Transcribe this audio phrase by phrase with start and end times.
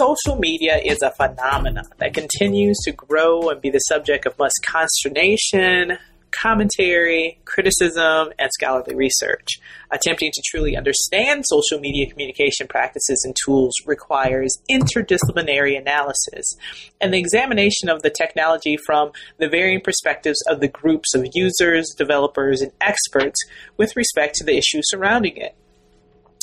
[0.00, 4.52] Social media is a phenomenon that continues to grow and be the subject of much
[4.64, 5.98] consternation,
[6.30, 9.60] commentary, criticism, and scholarly research.
[9.90, 16.56] Attempting to truly understand social media communication practices and tools requires interdisciplinary analysis
[16.98, 21.94] and the examination of the technology from the varying perspectives of the groups of users,
[21.98, 23.38] developers, and experts
[23.76, 25.54] with respect to the issues surrounding it.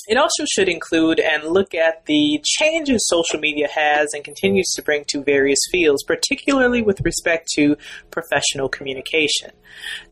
[0.07, 4.81] It also should include and look at the changes social media has and continues to
[4.81, 7.75] bring to various fields, particularly with respect to
[8.09, 9.51] professional communication.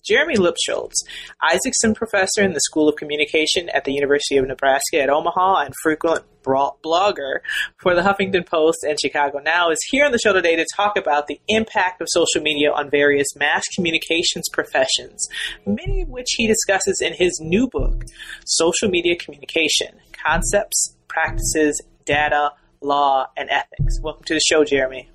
[0.06, 0.96] Jeremy Lipschultz,
[1.42, 5.74] Isaacson Professor in the School of Communication at the University of Nebraska at Omaha and
[5.82, 7.40] frequent blogger
[7.78, 10.98] for the Huffington Post and Chicago Now, is here on the show today to talk
[10.98, 15.28] about the impact of social media on various mass communications professions,
[15.66, 18.06] many of which he discusses in his new book,
[18.46, 22.52] Social Media Communication Concepts, Practices, Data,
[22.82, 24.00] Law, and Ethics.
[24.02, 25.10] Welcome to the show, Jeremy.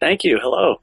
[0.00, 0.38] Thank you.
[0.42, 0.80] Hello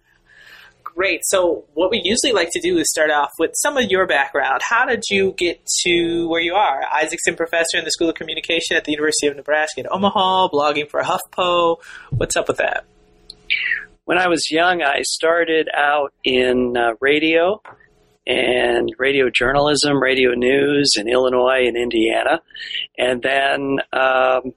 [0.95, 1.21] great.
[1.23, 4.61] So, what we usually like to do is start off with some of your background.
[4.67, 6.83] How did you get to where you are?
[6.91, 10.89] Isaacson professor in the School of Communication at the University of Nebraska at Omaha, blogging
[10.89, 11.77] for HuffPo.
[12.11, 12.85] What's up with that?
[14.05, 17.61] When I was young, I started out in uh, radio
[18.25, 22.41] and radio journalism, radio news in Illinois and Indiana.
[22.97, 24.53] And then um,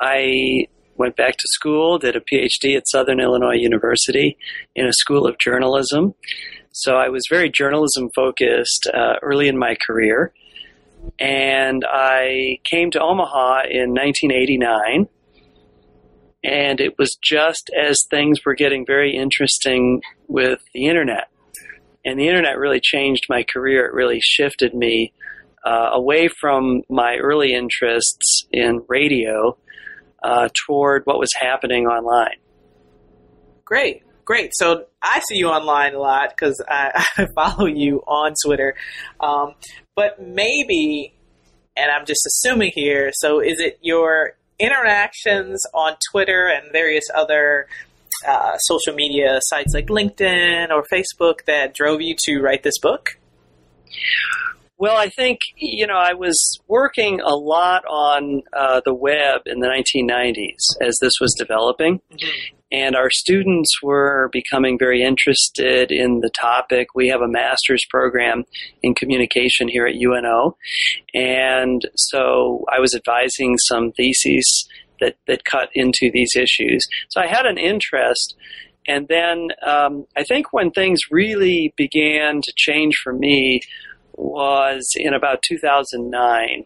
[0.00, 4.36] I went back to school, did a PhD at Southern Illinois University
[4.74, 6.14] in a school of journalism.
[6.72, 10.32] So I was very journalism focused uh, early in my career.
[11.18, 15.08] And I came to Omaha in 1989.
[16.44, 21.28] And it was just as things were getting very interesting with the internet.
[22.04, 23.86] And the internet really changed my career.
[23.86, 25.12] It really shifted me
[25.64, 29.56] uh, away from my early interests in radio
[30.22, 32.36] uh, toward what was happening online.
[33.64, 34.52] Great, great.
[34.54, 38.74] So I see you online a lot because I, I, follow you on Twitter.
[39.20, 39.54] Um,
[39.94, 41.14] but maybe,
[41.76, 47.66] and I'm just assuming here, so is it your interactions on Twitter and various other
[48.26, 53.18] uh, social media sites like LinkedIn or Facebook that drove you to write this book?
[54.82, 59.60] Well, I think, you know, I was working a lot on uh, the web in
[59.60, 62.00] the 1990s as this was developing.
[62.12, 62.56] Mm-hmm.
[62.72, 66.96] And our students were becoming very interested in the topic.
[66.96, 68.42] We have a master's program
[68.82, 70.56] in communication here at UNO.
[71.14, 74.68] And so I was advising some theses
[74.98, 76.84] that, that cut into these issues.
[77.08, 78.34] So I had an interest.
[78.88, 83.60] And then um, I think when things really began to change for me
[84.14, 86.64] was in about 2009.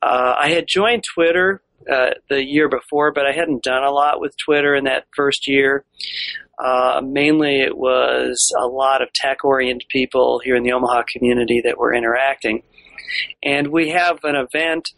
[0.00, 4.20] Uh, I had joined Twitter uh, the year before, but I hadn't done a lot
[4.20, 5.84] with Twitter in that first year.
[6.62, 11.60] Uh, mainly, it was a lot of tech oriented people here in the Omaha community
[11.64, 12.62] that were interacting.
[13.42, 14.90] And we have an event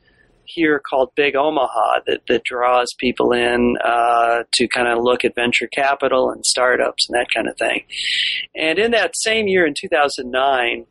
[0.44, 5.34] here called Big Omaha that, that draws people in uh, to kind of look at
[5.34, 7.84] venture capital and startups and that kind of thing.
[8.54, 10.86] And in that same year, in 2009,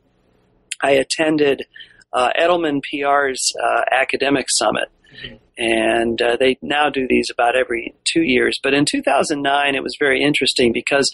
[0.84, 1.66] I attended
[2.12, 4.90] uh, Edelman PR's uh, academic summit.
[5.14, 5.36] Mm-hmm.
[5.56, 8.60] And uh, they now do these about every two years.
[8.62, 11.12] But in 2009, it was very interesting because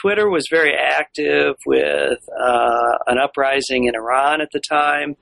[0.00, 5.16] Twitter was very active with uh, an uprising in Iran at the time.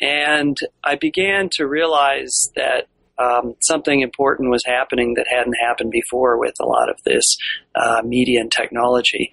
[0.00, 2.88] And I began to realize that
[3.18, 7.36] um, something important was happening that hadn't happened before with a lot of this
[7.74, 9.30] uh, media and technology.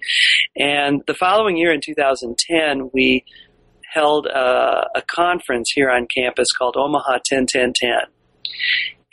[0.54, 3.24] And the following year in 2010, we
[3.92, 8.10] held a, a conference here on campus called Omaha 101010.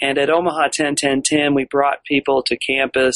[0.01, 3.15] And at Omaha 101010, we brought people to campus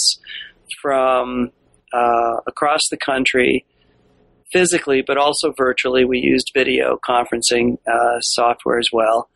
[0.81, 1.51] from
[1.93, 3.65] uh, across the country
[4.51, 6.05] physically, but also virtually.
[6.05, 9.29] We used video conferencing uh, software as well.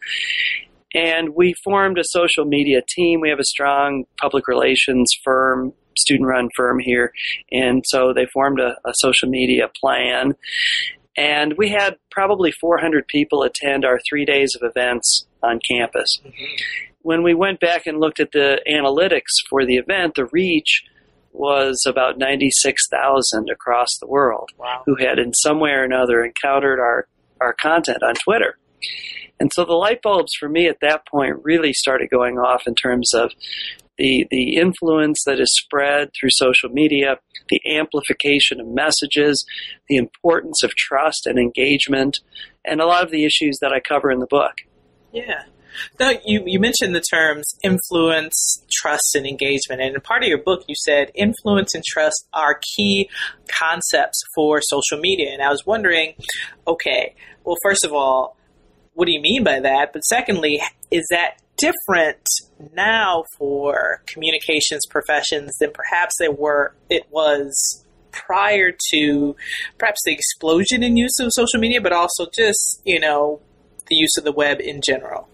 [0.93, 3.19] And we formed a social media team.
[3.21, 7.11] We have a strong public relations firm, student run firm here.
[7.51, 10.35] And so they formed a, a social media plan
[11.17, 16.19] And we had probably 400 people attend our three days of events on campus.
[16.23, 16.43] Mm-hmm.
[17.01, 20.83] When we went back and looked at the analytics for the event, the reach
[21.31, 24.83] was about 96,000 across the world wow.
[24.85, 27.07] who had in some way or another encountered our,
[27.41, 28.57] our content on Twitter.
[29.39, 32.75] And so the light bulbs for me at that point really started going off in
[32.75, 33.31] terms of
[33.97, 37.17] the, the influence that is spread through social media,
[37.49, 39.45] the amplification of messages,
[39.87, 42.17] the importance of trust and engagement,
[42.63, 44.53] and a lot of the issues that I cover in the book.
[45.11, 45.43] Yeah.
[45.99, 49.81] Now, you, you mentioned the terms influence, trust, and engagement.
[49.81, 53.09] And in part of your book, you said influence and trust are key
[53.59, 55.31] concepts for social media.
[55.33, 56.13] And I was wondering,
[56.67, 58.37] okay, well, first of all,
[58.93, 59.91] what do you mean by that?
[59.91, 62.25] But secondly, is that different
[62.73, 67.85] now for communications professions than perhaps they were it was
[68.15, 69.35] prior to
[69.77, 73.41] perhaps the explosion in use of social media, but also just, you know,
[73.87, 75.27] the use of the web in general?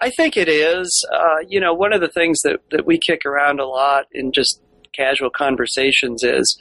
[0.00, 1.04] I think it is.
[1.12, 4.32] Uh, you know, one of the things that, that we kick around a lot in
[4.32, 4.60] just
[4.94, 6.58] casual conversations is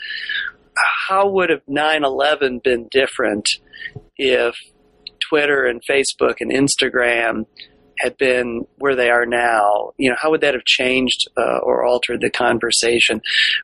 [1.07, 3.47] how would have 9 11 been different
[4.17, 4.55] if
[5.29, 7.45] Twitter and Facebook and Instagram
[8.00, 11.86] had been where they are now, you know, how would that have changed uh, or
[11.86, 13.21] altered the conversation?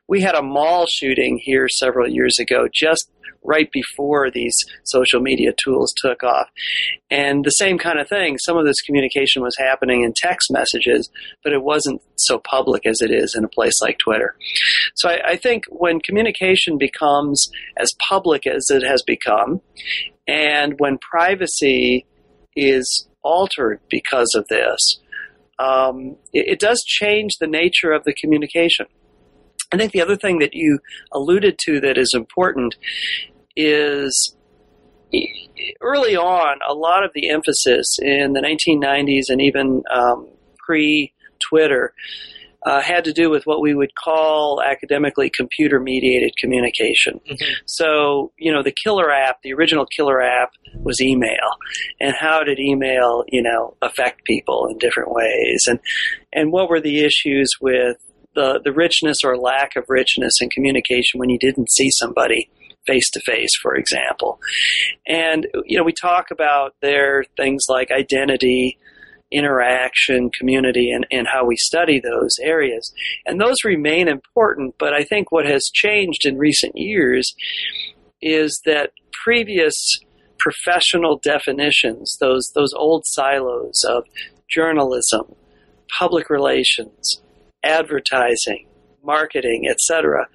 [0.08, 3.10] We had a mall shooting here several years ago, just
[3.44, 6.48] right before these social media tools took off.
[7.10, 11.10] And the same kind of thing, some of this communication was happening in text messages,
[11.42, 14.36] but it wasn't so public as it is in a place like Twitter.
[14.94, 19.60] So I, I think when communication becomes as public as it has become,
[20.26, 22.06] and when privacy
[22.54, 25.00] is altered because of this,
[25.58, 28.86] um, it, it does change the nature of the communication.
[29.72, 30.80] I think the other thing that you
[31.12, 32.76] alluded to that is important
[33.56, 34.34] is
[35.80, 40.28] early on, a lot of the emphasis in the 1990s and even um,
[40.58, 41.12] pre
[41.48, 41.92] Twitter
[42.64, 47.20] uh, had to do with what we would call academically computer mediated communication.
[47.28, 47.52] Mm-hmm.
[47.66, 50.50] So, you know, the killer app, the original killer app
[50.82, 51.56] was email.
[52.00, 55.64] And how did email, you know, affect people in different ways?
[55.66, 55.80] And,
[56.32, 57.96] and what were the issues with
[58.34, 62.50] the, the richness or lack of richness in communication when you didn't see somebody
[62.86, 64.40] face to face, for example.
[65.06, 68.78] And, you know, we talk about there things like identity,
[69.32, 72.92] interaction, community, and, and how we study those areas.
[73.26, 77.34] And those remain important, but I think what has changed in recent years
[78.20, 78.90] is that
[79.24, 79.74] previous
[80.38, 84.04] professional definitions, those, those old silos of
[84.48, 85.34] journalism,
[85.98, 87.22] public relations,
[87.64, 88.66] advertising,
[89.04, 90.26] marketing, etc.,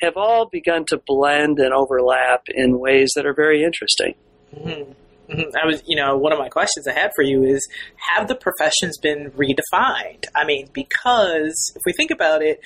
[0.00, 4.14] have all begun to blend and overlap in ways that are very interesting.
[4.54, 4.92] Mm-hmm.
[5.28, 5.56] Mm-hmm.
[5.56, 7.66] I was, you know, one of my questions I had for you is
[7.96, 10.24] have the professions been redefined?
[10.34, 12.60] I mean, because if we think about it,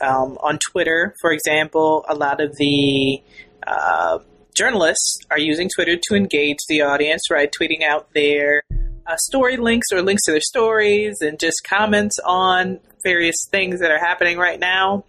[0.00, 3.22] um, on Twitter, for example, a lot of the
[3.66, 4.18] uh,
[4.54, 7.52] journalists are using Twitter to engage the audience, right?
[7.52, 8.62] Tweeting out their
[9.06, 13.90] uh, story links or links to their stories and just comments on various things that
[13.90, 15.04] are happening right now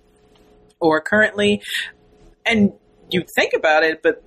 [0.80, 1.62] or currently.
[2.46, 2.74] And
[3.12, 4.24] you think about it, but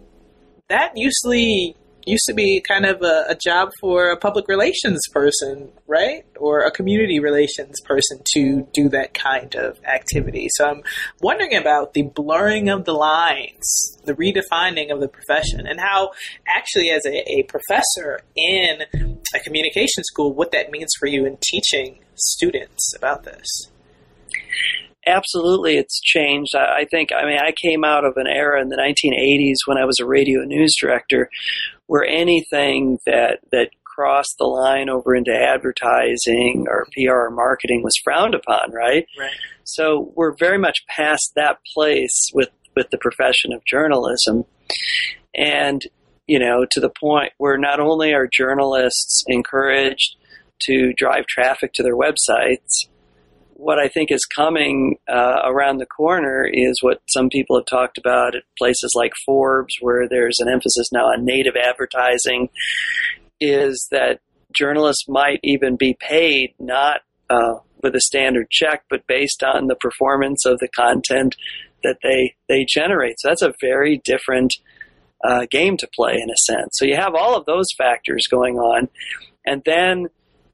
[0.69, 1.77] that usually
[2.07, 6.25] used to be kind of a, a, job for a public relations person, right?
[6.39, 10.49] Or a community relations person to do that kind of activity.
[10.51, 10.83] So I'm
[11.21, 16.11] wondering about the blurring of the lines, the redefining of the profession, and how
[16.47, 18.83] actually, as a, a professor in
[19.35, 23.69] a communication school, what that means for you in teaching students about this
[25.07, 26.55] absolutely it's changed.
[26.55, 29.85] I, think, I mean, I came out of an era in the 1980s when I
[29.85, 31.29] was a radio news director
[31.87, 37.97] where anything that, that crossed the line over into advertising or PR or marketing was
[38.03, 39.07] frowned upon, right?
[39.19, 39.31] Right.
[39.65, 44.45] So we're very much past that place with, with the profession of journalism.
[45.35, 45.87] And,
[46.27, 50.17] you know, to the point where not only are journalists encouraged
[50.63, 52.87] to drive traffic to their websites,
[53.63, 57.97] what I think is coming uh, around the corner is what some people have talked
[57.97, 62.49] about at places like Forbes, where there's an emphasis now on native advertising,
[63.41, 64.19] is that
[64.53, 67.55] journalists might even be paid not uh,
[67.85, 71.37] with a standard check, but based on the performance of the content
[71.85, 73.21] that they they generate.
[73.21, 74.55] So that's a very different
[75.25, 76.71] uh, game to play in a sense.
[76.73, 78.89] So you have all of those factors going on,
[79.47, 80.09] and then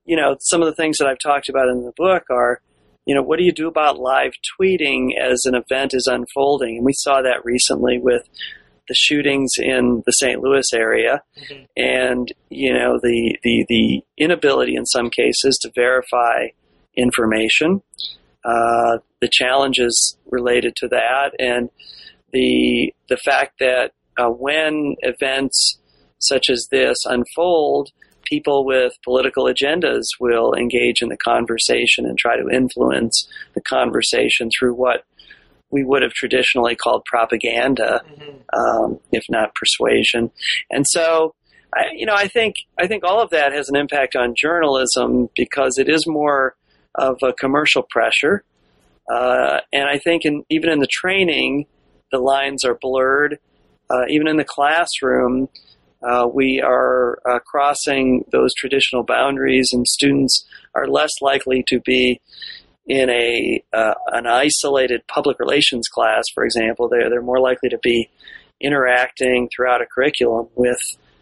[0.04, 2.60] you know some of the things that I've talked about in the book are
[3.08, 6.76] you know, what do you do about live tweeting as an event is unfolding?
[6.76, 8.28] And we saw that recently with
[8.86, 10.42] the shootings in the St.
[10.42, 11.64] Louis area, mm-hmm.
[11.74, 16.48] and you know the, the the inability in some cases to verify
[16.98, 17.80] information,
[18.44, 21.70] uh, the challenges related to that, and
[22.34, 25.78] the the fact that uh, when events
[26.18, 27.88] such as this unfold,
[28.28, 34.50] people with political agendas will engage in the conversation and try to influence the conversation
[34.56, 35.04] through what
[35.70, 38.58] we would have traditionally called propaganda, mm-hmm.
[38.58, 40.30] um, if not persuasion.
[40.70, 41.35] And so,
[41.75, 45.28] I, you know, I think I think all of that has an impact on journalism
[45.37, 46.56] because it is more
[46.94, 48.44] of a commercial pressure,
[49.12, 51.66] uh, and I think in, even in the training,
[52.11, 53.38] the lines are blurred.
[53.90, 55.49] Uh, even in the classroom,
[56.02, 62.20] uh, we are uh, crossing those traditional boundaries, and students are less likely to be
[62.86, 66.88] in a uh, an isolated public relations class, for example.
[66.88, 68.08] They're they're more likely to be
[68.60, 70.78] interacting throughout a curriculum with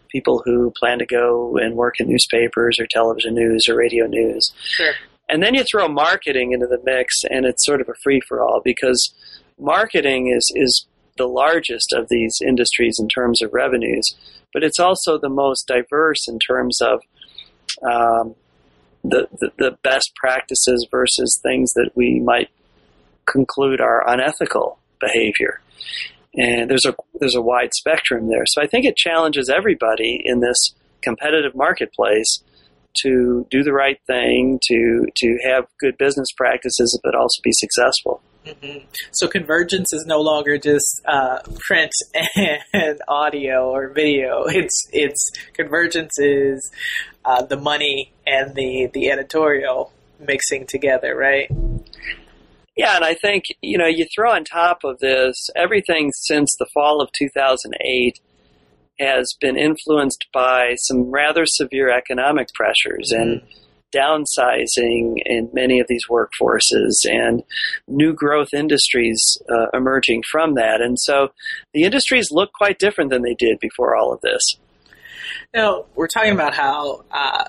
[0.09, 4.51] people who plan to go and work in newspapers or television news or radio news.
[4.63, 4.93] Sure.
[5.29, 8.41] And then you throw marketing into the mix, and it's sort of a free for
[8.41, 9.13] all because
[9.59, 10.85] marketing is is
[11.17, 14.15] the largest of these industries in terms of revenues
[14.53, 17.01] but it's also the most diverse in terms of
[17.83, 18.35] um,
[19.03, 22.49] the, the, the best practices versus things that we might
[23.25, 25.61] conclude are unethical behavior.
[26.35, 28.45] And there's a there's a wide spectrum there.
[28.47, 32.43] So I think it challenges everybody in this competitive marketplace
[33.01, 38.21] to do the right thing, to to have good business practices, but also be successful.
[38.47, 38.85] Mm-hmm.
[39.11, 41.91] So convergence is no longer just uh, print
[42.73, 44.45] and audio or video.
[44.47, 46.71] It's it's convergence is
[47.25, 51.49] uh, the money and the the editorial mixing together, right?
[52.75, 56.67] Yeah, and I think you know you throw on top of this everything since the
[56.73, 58.19] fall of 2008
[58.99, 63.21] has been influenced by some rather severe economic pressures mm-hmm.
[63.21, 63.41] and
[63.95, 67.43] downsizing in many of these workforces and
[67.87, 70.81] new growth industries uh, emerging from that.
[70.81, 71.29] And so
[71.73, 74.41] the industries look quite different than they did before all of this.
[75.53, 77.45] Now, we're talking about how uh,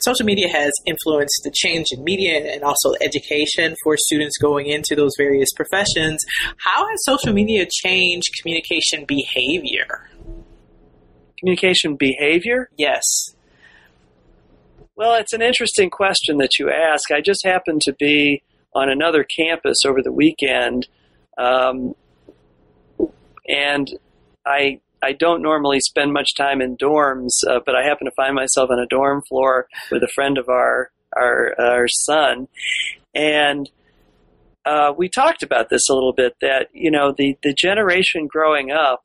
[0.00, 4.94] social media has influenced the change in media and also education for students going into
[4.96, 6.18] those various professions.
[6.58, 10.08] How has social media changed communication behavior?
[11.38, 12.70] Communication behavior?
[12.76, 13.02] Yes.
[14.94, 17.10] Well, it's an interesting question that you ask.
[17.10, 18.42] I just happened to be
[18.74, 20.86] on another campus over the weekend,
[21.38, 21.94] um,
[23.48, 23.90] and
[24.46, 28.34] I I don't normally spend much time in dorms, uh, but I happen to find
[28.34, 32.48] myself on a dorm floor with a friend of our our, our son,
[33.14, 33.70] and
[34.64, 36.36] uh, we talked about this a little bit.
[36.42, 39.04] That you know the the generation growing up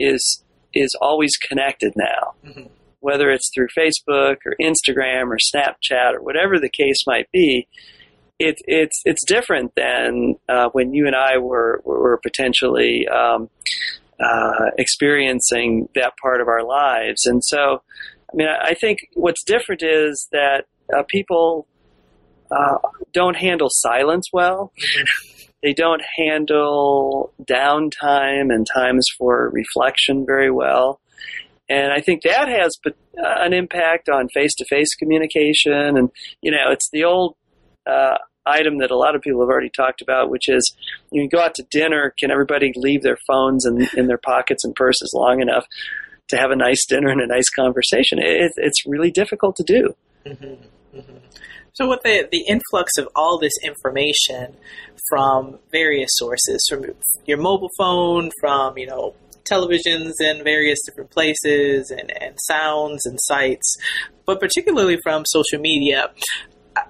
[0.00, 0.42] is
[0.74, 2.34] is always connected now.
[2.44, 7.68] Mm-hmm whether it's through Facebook or Instagram or Snapchat or whatever the case might be,
[8.38, 13.50] it, it's it's different than uh, when you and I were were potentially um,
[14.18, 17.26] uh, experiencing that part of our lives.
[17.26, 17.82] And so,
[18.32, 20.66] I mean, I think what's different is that
[20.96, 21.66] uh, people
[22.50, 22.78] uh,
[23.12, 24.72] don't handle silence well.
[25.62, 31.00] They don't handle downtime and times for reflection very well.
[31.72, 35.96] And I think that has uh, an impact on face to face communication.
[35.96, 36.10] And,
[36.42, 37.36] you know, it's the old
[37.86, 40.76] uh, item that a lot of people have already talked about, which is
[41.10, 44.74] you go out to dinner, can everybody leave their phones in, in their pockets and
[44.74, 45.64] purses long enough
[46.28, 48.18] to have a nice dinner and a nice conversation?
[48.18, 49.94] It, it's really difficult to do.
[50.26, 50.98] Mm-hmm.
[50.98, 51.16] Mm-hmm.
[51.72, 54.56] So, with the, the influx of all this information
[55.08, 56.84] from various sources, from
[57.24, 59.14] your mobile phone, from you know
[59.44, 63.76] televisions in various different places and, and sounds and sites,
[64.26, 66.10] but particularly from social media.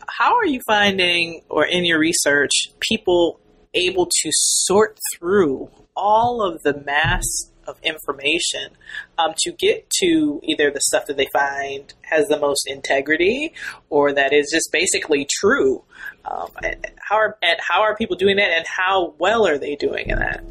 [0.09, 3.41] How are you finding, or in your research, people
[3.75, 7.25] able to sort through all of the mass
[7.67, 8.71] of information
[9.19, 13.53] um, to get to either the stuff that they find has the most integrity
[13.89, 15.83] or that is just basically true.
[16.25, 16.51] Um,
[16.99, 20.45] how are how are people doing that, and how well are they doing in that?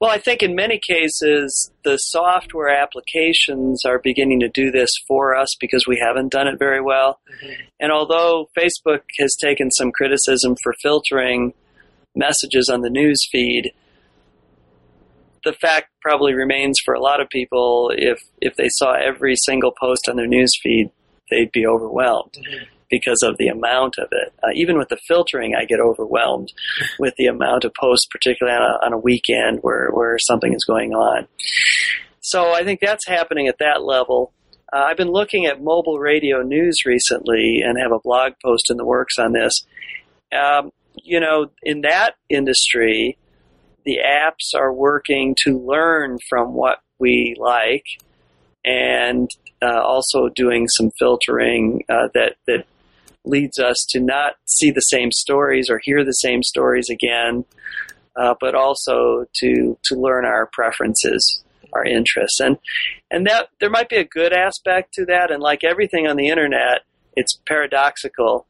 [0.00, 5.34] Well, I think in many cases, the software applications are beginning to do this for
[5.34, 7.20] us because we haven't done it very well.
[7.42, 7.62] Mm-hmm.
[7.80, 11.54] And although Facebook has taken some criticism for filtering
[12.14, 13.72] messages on the news feed,
[15.44, 19.72] the fact probably remains for a lot of people if, if they saw every single
[19.80, 20.90] post on their news feed,
[21.30, 22.32] they'd be overwhelmed.
[22.34, 22.64] Mm-hmm.
[22.90, 24.32] Because of the amount of it.
[24.42, 26.52] Uh, even with the filtering, I get overwhelmed
[26.98, 30.64] with the amount of posts, particularly on a, on a weekend where, where something is
[30.64, 31.26] going on.
[32.20, 34.32] So I think that's happening at that level.
[34.72, 38.76] Uh, I've been looking at mobile radio news recently and have a blog post in
[38.76, 39.64] the works on this.
[40.32, 43.16] Um, you know, in that industry,
[43.84, 47.84] the apps are working to learn from what we like
[48.64, 49.30] and
[49.62, 52.66] uh, also doing some filtering uh, that, that
[53.26, 57.44] leads us to not see the same stories or hear the same stories again,
[58.16, 61.42] uh, but also to, to learn our preferences
[61.76, 62.40] our interests.
[62.40, 62.58] And
[63.10, 65.30] and that there might be a good aspect to that.
[65.30, 66.82] And like everything on the internet,
[67.14, 68.46] it's paradoxical.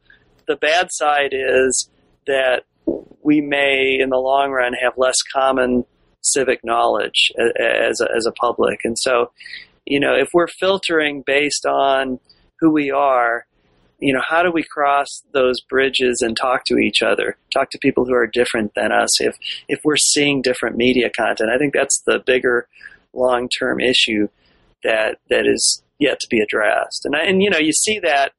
[0.47, 1.91] The bad side is
[2.27, 2.65] that
[3.23, 5.85] we may, in the long run, have less common
[6.23, 8.81] civic knowledge as a, as a public.
[8.85, 9.31] And so,
[9.85, 12.21] you know, if we're filtering based on
[12.61, 13.47] who we are,
[13.99, 17.79] you know, how do we cross those bridges and talk to each other, talk to
[17.79, 19.37] people who are different than us if,
[19.69, 21.51] if we're seeing different media content?
[21.51, 22.69] I think that's the bigger
[23.13, 24.29] long term issue
[24.85, 27.05] that that is yet to be addressed.
[27.05, 28.33] And and you know you see that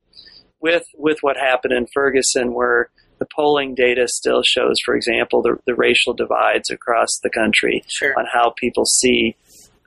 [0.62, 5.58] with with what happened in Ferguson, where the polling data still shows, for example, the,
[5.66, 8.14] the racial divides across the country sure.
[8.18, 9.36] on how people see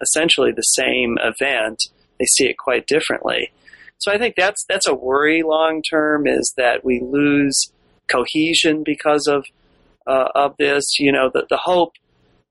[0.03, 1.85] essentially the same event.
[2.19, 3.53] They see it quite differently.
[4.01, 7.71] So I think that's that's a worry long term is that we lose
[8.11, 9.45] cohesion because of
[10.07, 10.99] uh, of this.
[10.99, 11.93] You know, the the hope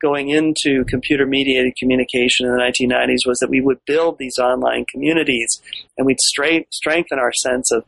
[0.02, 4.86] going into computer mediated communication in the 1990s was that we would build these online
[4.90, 5.62] communities
[5.98, 7.84] and we'd stra- strengthen our sense of,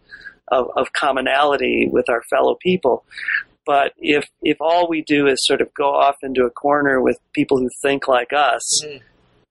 [0.50, 3.06] of, of, commonality with our fellow people.
[3.66, 7.18] But if, if all we do is sort of go off into a corner with
[7.34, 8.98] people who think like us, mm-hmm.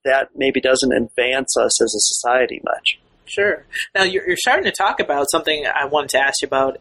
[0.04, 2.98] that maybe doesn't advance us as a society much.
[3.30, 3.64] Sure.
[3.94, 6.78] Now you're, you're starting to talk about something I wanted to ask you about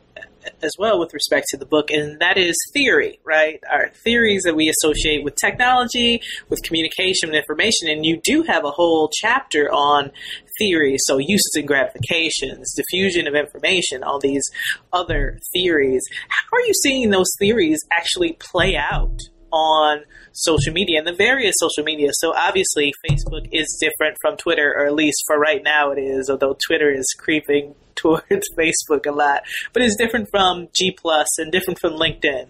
[0.64, 3.62] as well with respect to the book, and that is theory, right?
[3.70, 8.66] Our theories that we associate with technology, with communication and information, and you do have
[8.66, 10.12] a whole chapter on
[10.58, 14.44] theory, so uses and gratifications, diffusion of information, all these
[14.92, 16.02] other theories.
[16.30, 19.20] How are you seeing those theories actually play out
[19.52, 22.10] on social media and the various social media.
[22.14, 26.30] So obviously, Facebook is different from Twitter, or at least for right now it is,
[26.30, 29.44] although Twitter is creeping towards Facebook a lot.
[29.74, 32.50] But it's different from G Plus and different from LinkedIn.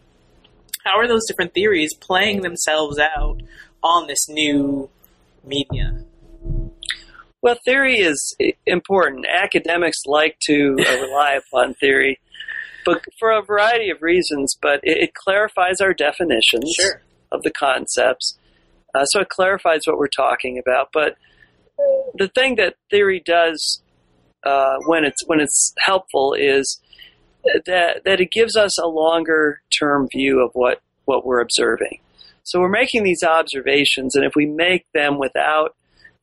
[0.83, 3.41] How are those different theories playing themselves out
[3.83, 4.89] on this new
[5.43, 6.03] media?
[7.41, 8.35] Well, theory is
[8.65, 9.25] important.
[9.25, 12.19] Academics like to rely upon theory,
[12.93, 14.57] but for a variety of reasons.
[14.61, 17.01] But it, it clarifies our definitions sure.
[17.31, 18.37] of the concepts,
[18.95, 20.89] uh, so it clarifies what we're talking about.
[20.93, 21.17] But
[22.15, 23.81] the thing that theory does
[24.45, 26.79] uh, when it's when it's helpful is
[27.65, 31.99] that that it gives us a longer term view of what what we're observing.
[32.43, 35.75] So we're making these observations, and if we make them without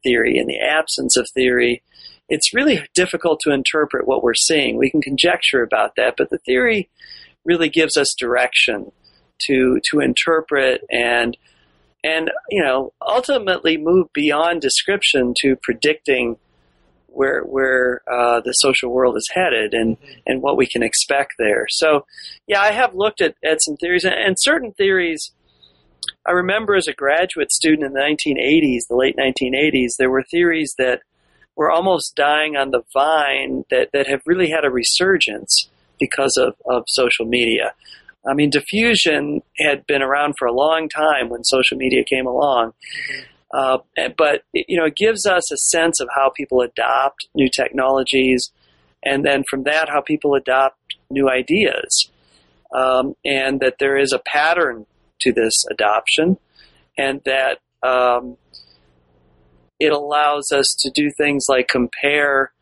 [0.03, 1.83] theory, in the absence of theory,
[2.29, 4.77] it's really difficult to interpret what we're seeing.
[4.77, 6.89] We can conjecture about that, but the theory
[7.45, 8.91] really gives us direction
[9.39, 11.37] to to interpret and
[12.03, 16.39] and you know ultimately move beyond description to predicting
[17.17, 20.13] where where uh, the social world is headed and mm-hmm.
[20.27, 21.67] and what we can expect there.
[21.69, 22.07] So,
[22.47, 25.33] yeah, I have looked at, at some theories and, and certain theories.
[26.27, 30.75] I remember as a graduate student in the 1980s, the late 1980s, there were theories
[30.79, 31.03] that
[31.57, 36.55] were almost dying on the vine that, that have really had a resurgence because of,
[36.67, 37.73] of social media.
[38.29, 42.73] I mean, diffusion had been around for a long time when social media came along.
[42.73, 43.23] Mm-hmm.
[43.55, 43.79] Uh,
[44.19, 48.51] but you know, it gives us a sense of how people adopt new technologies,
[49.05, 50.77] and then from that, how people adopt
[51.11, 52.11] new ideas,
[52.75, 54.85] um, and that there is a pattern
[55.21, 56.37] to this adoption,
[56.99, 58.37] and that um,
[59.79, 62.53] it allows us to do things like compare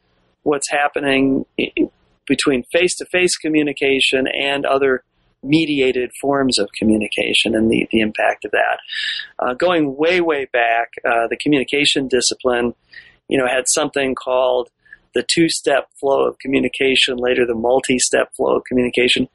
[0.42, 1.46] what's happening
[2.26, 5.02] between face-to-face communication and other
[5.42, 8.78] mediated forms of communication and the, the impact of that.
[9.38, 12.74] Uh, going way, way back, uh, the communication discipline,
[13.28, 14.70] you know, had something called
[15.14, 19.28] the two-step flow of communication, later the multi-step flow of communication.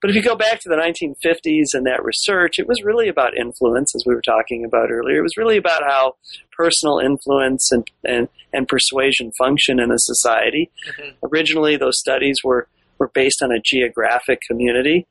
[0.00, 3.36] But if you go back to the 1950s and that research, it was really about
[3.36, 5.18] influence, as we were talking about earlier.
[5.18, 6.16] It was really about how
[6.52, 10.70] personal influence and, and, and persuasion function in a society.
[10.88, 11.26] Mm-hmm.
[11.30, 15.06] Originally, those studies were, were based on a geographic community.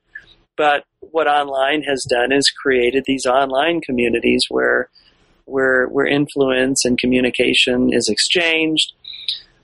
[0.58, 4.90] But what online has done is created these online communities where
[5.46, 8.94] where where influence and communication is exchanged,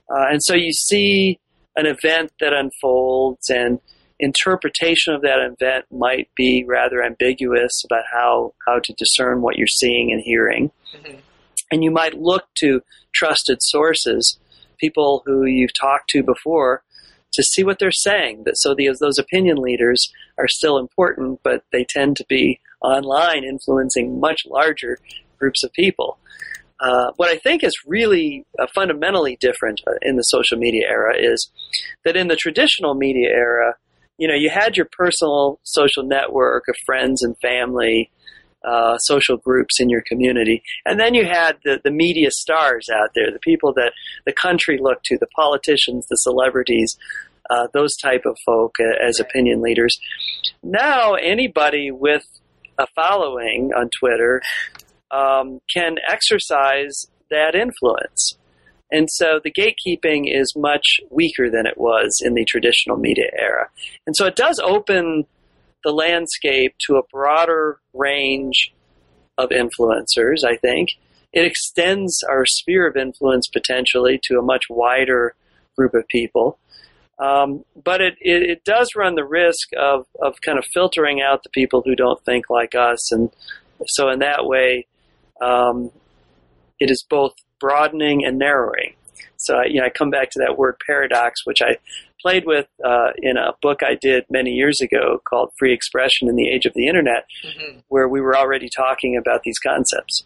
[0.10, 1.39] uh, and so you see
[1.76, 3.80] an event that unfolds and
[4.20, 9.68] interpretation of that event might be rather ambiguous about how, how to discern what you're
[9.68, 10.72] seeing and hearing.
[10.96, 11.18] Mm-hmm.
[11.72, 12.82] And you might look to
[13.13, 14.39] trusted sources,
[14.78, 16.84] people who you've talked to before,
[17.34, 18.46] to see what they're saying.
[18.54, 24.20] So the, those opinion leaders are still important, but they tend to be online influencing
[24.20, 25.00] much larger
[25.39, 26.18] groups of people.
[26.84, 31.15] Uh, what I think is really uh, fundamentally different uh, in the social media era
[31.17, 31.50] is
[32.04, 33.76] that in the traditional media era,
[34.17, 38.12] you know, you had your personal social network of friends and family,
[38.65, 43.12] uh, social groups in your community, and then you had the, the media stars out
[43.15, 43.93] there, the people that
[44.26, 46.98] the country looked to, the politicians, the celebrities,
[47.50, 49.98] uh, those type of folk uh, as opinion leaders.
[50.62, 52.26] Now, anybody with
[52.78, 54.41] a following on Twitter
[55.13, 58.38] um, can exercise that influence.
[58.91, 63.69] And so the gatekeeping is much weaker than it was in the traditional media era.
[64.06, 65.26] And so it does open
[65.84, 68.73] the landscape to a broader range
[69.38, 70.89] of influencers, I think.
[71.32, 75.36] It extends our sphere of influence potentially to a much wider
[75.76, 76.60] group of people.
[77.19, 81.43] Um, but it, it, it, does run the risk of, of kind of filtering out
[81.43, 83.12] the people who don't think like us.
[83.12, 83.30] And
[83.86, 84.88] so, in that way,
[85.43, 85.91] um,
[86.79, 88.95] it is both broadening and narrowing.
[89.38, 91.77] So, you know, I come back to that word paradox, which I
[92.21, 96.36] played with uh, in a book I did many years ago called Free Expression in
[96.36, 97.79] the Age of the Internet, mm-hmm.
[97.89, 100.23] where we were already talking about these concepts.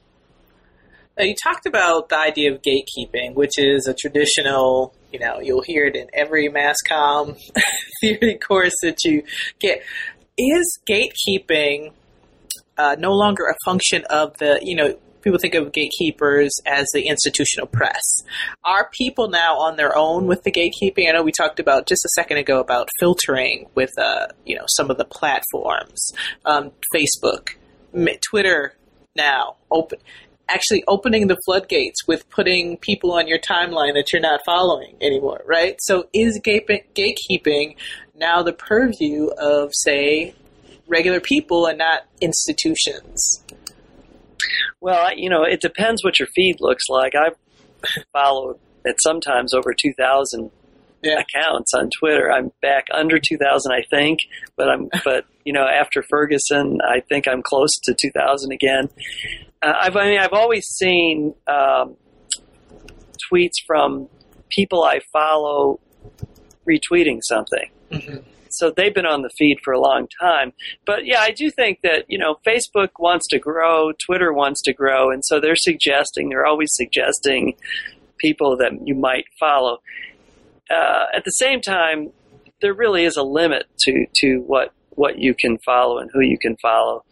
[1.17, 5.63] Now, you talked about the idea of gatekeeping, which is a traditional, you know, you'll
[5.63, 7.35] hear it in every mass comm
[8.01, 9.23] theory course that you
[9.59, 9.81] get.
[10.37, 11.93] Is gatekeeping
[12.77, 14.95] uh, no longer a function of the, you know,
[15.27, 18.23] people think of gatekeepers as the institutional press.
[18.63, 21.09] Are people now on their own with the gatekeeping?
[21.09, 24.63] I know we talked about just a second ago about filtering with, uh, you know,
[24.67, 26.13] some of the platforms,
[26.45, 27.49] um, Facebook,
[28.29, 28.73] Twitter
[29.15, 29.99] now open
[30.49, 35.41] actually opening the floodgates with putting people on your timeline that you're not following anymore,
[35.45, 35.75] right?
[35.81, 37.75] So is gatekeeping
[38.15, 40.35] now the purview of, say,
[40.87, 43.43] regular people and not institutions?
[44.81, 47.13] Well, you know, it depends what your feed looks like.
[47.15, 47.35] I've
[48.13, 50.51] followed at sometimes over 2,000
[51.03, 51.19] yeah.
[51.19, 52.31] accounts on Twitter.
[52.31, 54.19] I'm back under 2,000, I think,
[54.55, 58.89] but I'm, but you know, after Ferguson, I think I'm close to 2,000 again.
[59.61, 61.95] Uh, I've, I mean, I've always seen um,
[63.31, 64.07] tweets from
[64.49, 65.79] people I follow
[66.67, 67.71] retweeting something.
[67.91, 70.53] Mm-hmm so they've been on the feed for a long time.
[70.85, 74.73] But yeah, I do think that, you know, Facebook wants to grow, Twitter wants to
[74.73, 77.55] grow, and so they're suggesting, they're always suggesting
[78.17, 79.79] people that you might follow.
[80.69, 82.11] Uh, at the same time,
[82.61, 86.37] there really is a limit to, to what, what you can follow and who you
[86.37, 87.05] can follow.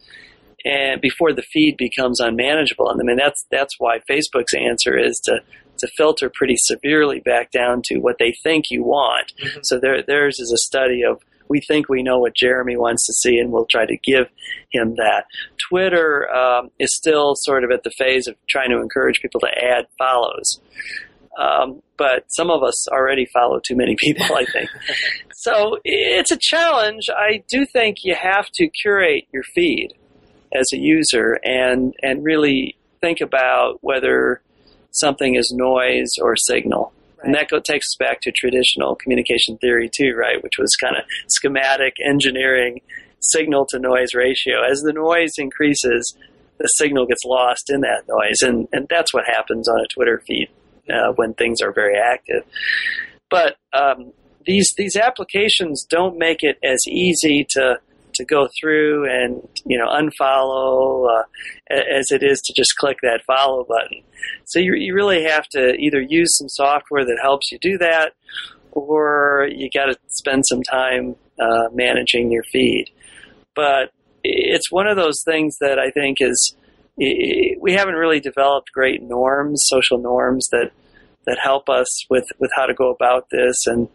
[0.64, 2.90] And before the feed becomes unmanageable.
[2.90, 5.38] And I mean, that's, that's why Facebook's answer is to,
[5.78, 9.32] to filter pretty severely back down to what they think you want.
[9.40, 9.60] Mm-hmm.
[9.62, 13.12] So there, theirs is a study of we think we know what Jeremy wants to
[13.12, 14.26] see, and we'll try to give
[14.72, 15.24] him that.
[15.68, 19.48] Twitter um, is still sort of at the phase of trying to encourage people to
[19.48, 20.60] add follows.
[21.38, 24.70] Um, but some of us already follow too many people, I think.
[25.34, 27.04] so it's a challenge.
[27.10, 29.92] I do think you have to curate your feed
[30.54, 34.40] as a user and, and really think about whether
[34.92, 36.92] something is noise or signal.
[37.26, 40.42] And that go, takes us back to traditional communication theory too, right?
[40.42, 42.80] Which was kind of schematic engineering
[43.20, 44.62] signal to noise ratio.
[44.62, 46.16] As the noise increases,
[46.58, 50.22] the signal gets lost in that noise, and, and that's what happens on a Twitter
[50.24, 50.48] feed
[50.88, 52.44] uh, when things are very active.
[53.28, 54.12] But um,
[54.46, 57.80] these these applications don't make it as easy to
[58.16, 61.22] to go through and you know unfollow uh,
[61.70, 64.02] as it is to just click that follow button.
[64.44, 68.12] So you, you really have to either use some software that helps you do that,
[68.72, 72.86] or you got to spend some time uh, managing your feed.
[73.54, 76.54] But it's one of those things that I think is
[76.98, 80.72] we haven't really developed great norms, social norms that
[81.26, 83.88] that help us with with how to go about this and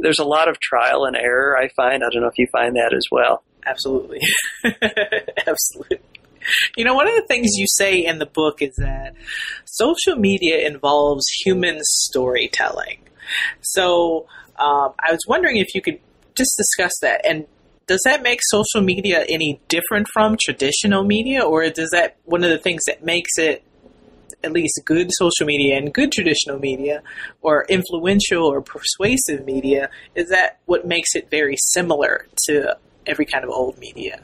[0.00, 2.02] there's a lot of trial and error I find.
[2.02, 3.42] I don't know if you find that as well.
[3.66, 4.20] Absolutely.
[5.46, 6.00] Absolutely.
[6.76, 9.14] You know, one of the things you say in the book is that
[9.64, 12.98] social media involves human storytelling.
[13.62, 14.26] So
[14.58, 16.00] um, I was wondering if you could
[16.34, 17.24] just discuss that.
[17.26, 17.46] And
[17.86, 22.50] does that make social media any different from traditional media, or does that one of
[22.50, 23.62] the things that makes it
[24.42, 27.02] at least good social media and good traditional media,
[27.40, 33.44] or influential or persuasive media, is that what makes it very similar to every kind
[33.44, 34.20] of old media?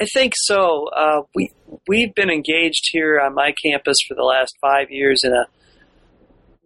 [0.00, 0.88] I think so.
[0.88, 1.50] Uh, we
[1.88, 5.46] we've been engaged here on my campus for the last five years in a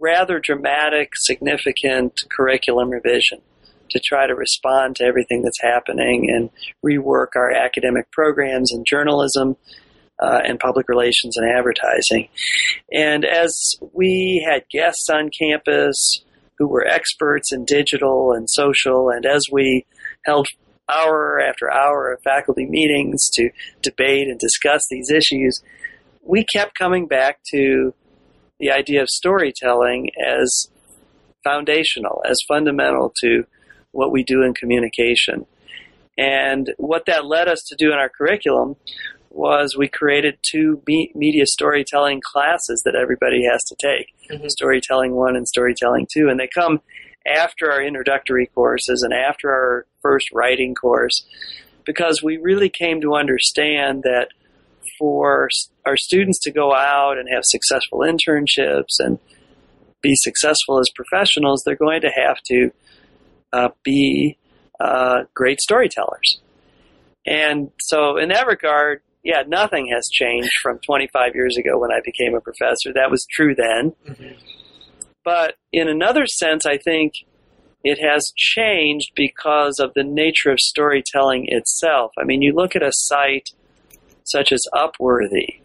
[0.00, 3.40] rather dramatic, significant curriculum revision
[3.90, 6.50] to try to respond to everything that's happening and
[6.84, 9.56] rework our academic programs in journalism
[10.22, 12.28] uh, and public relations and advertising.
[12.92, 16.24] And as we had guests on campus
[16.58, 19.86] who were experts in digital and social, and as we
[20.24, 20.46] held
[20.90, 23.50] hour after hour of faculty meetings to
[23.82, 25.62] debate and discuss these issues,
[26.22, 27.94] we kept coming back to
[28.58, 30.68] the idea of storytelling as
[31.42, 33.44] foundational, as fundamental to
[33.92, 35.46] what we do in communication.
[36.18, 38.76] And what that led us to do in our curriculum
[39.30, 40.82] was we created two
[41.14, 44.48] media storytelling classes that everybody has to take mm-hmm.
[44.48, 46.28] Storytelling 1 and Storytelling 2.
[46.28, 46.80] And they come
[47.26, 51.24] after our introductory courses and after our first writing course
[51.84, 54.28] because we really came to understand that
[54.98, 55.48] for
[55.86, 59.18] our students to go out and have successful internships and
[60.02, 62.70] be successful as professionals, they're going to have to
[63.52, 64.38] uh, be
[64.78, 66.40] uh, great storytellers.
[67.26, 72.00] And so, in that regard, yeah, nothing has changed from 25 years ago when I
[72.04, 72.92] became a professor.
[72.94, 73.92] That was true then.
[74.08, 74.38] Mm-hmm.
[75.24, 77.12] But in another sense, I think
[77.84, 82.12] it has changed because of the nature of storytelling itself.
[82.18, 83.50] I mean, you look at a site
[84.24, 85.60] such as Upworthy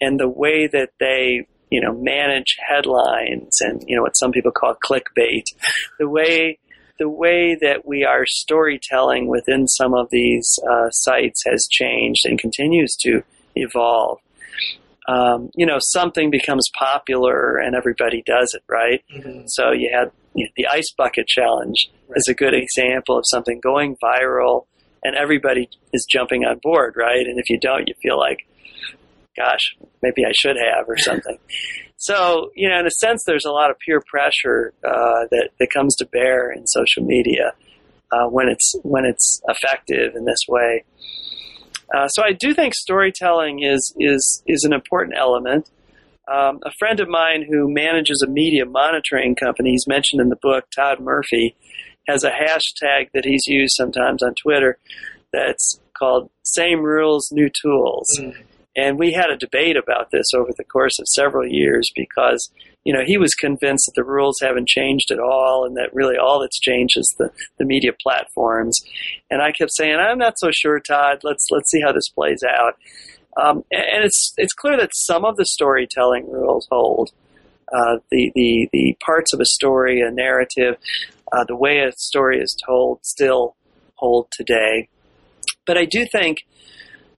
[0.00, 4.50] and the way that they, you know, manage headlines and, you know, what some people
[4.50, 5.44] call clickbait,
[5.98, 6.58] the way
[6.98, 12.38] the way that we are storytelling within some of these uh, sites has changed and
[12.38, 13.22] continues to
[13.56, 14.18] evolve.
[15.08, 19.02] Um, you know, something becomes popular and everybody does it, right?
[19.14, 19.42] Mm-hmm.
[19.46, 22.16] So you had you know, the ice bucket challenge right.
[22.16, 24.66] is a good example of something going viral
[25.02, 27.26] and everybody is jumping on board, right?
[27.26, 28.46] And if you don't, you feel like,
[29.36, 31.38] gosh, maybe I should have or something.
[31.96, 35.70] so, you know, in a sense, there's a lot of peer pressure uh, that, that
[35.70, 37.52] comes to bear in social media
[38.12, 40.84] uh, when it's when it's effective in this way.
[41.94, 45.70] Uh, so I do think storytelling is is is an important element.
[46.32, 50.36] Um, a friend of mine who manages a media monitoring company, he's mentioned in the
[50.36, 51.56] book, Todd Murphy,
[52.08, 54.78] has a hashtag that he's used sometimes on Twitter
[55.32, 58.36] that's called "Same Rules, New Tools." Mm.
[58.74, 62.50] And we had a debate about this over the course of several years because,
[62.84, 66.16] you know, he was convinced that the rules haven't changed at all and that really
[66.16, 68.80] all that's changed is the, the media platforms.
[69.30, 71.20] And I kept saying, I'm not so sure, Todd.
[71.22, 72.74] Let's let's see how this plays out.
[73.36, 77.10] Um, and it's it's clear that some of the storytelling rules hold.
[77.72, 80.76] Uh, the, the the parts of a story, a narrative,
[81.32, 83.56] uh, the way a story is told, still
[83.94, 84.88] hold today.
[85.66, 86.44] But I do think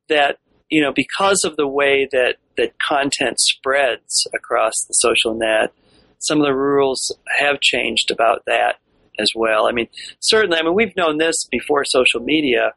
[0.08, 0.38] that
[0.70, 5.72] you know, because of the way that, that content spreads across the social net,
[6.18, 8.78] some of the rules have changed about that
[9.18, 9.66] as well.
[9.66, 9.88] I mean,
[10.20, 12.72] certainly, I mean, we've known this before social media.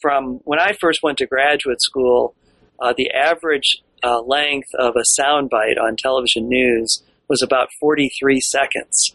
[0.00, 2.34] From when I first went to graduate school,
[2.78, 9.14] uh, the average uh, length of a soundbite on television news was about 43 seconds.